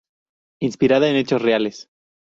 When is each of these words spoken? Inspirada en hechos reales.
Inspirada 0.63 1.07
en 1.11 1.15
hechos 1.15 1.43
reales. 1.43 1.91